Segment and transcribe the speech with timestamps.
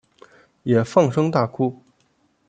[0.63, 1.83] 也放声大哭